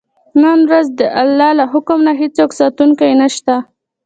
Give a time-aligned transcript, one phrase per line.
[0.41, 3.55] نن ورځ د الله له حکم نه هېڅوک ساتونکی نه شته.